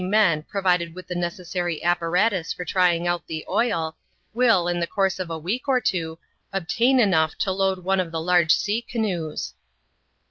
[0.09, 3.95] men, provided with the necessary apparatus for trying out the oil,
[4.33, 6.17] will, in the course of a week or two,
[6.51, 9.53] obtain enough to load one of the large sea canoes.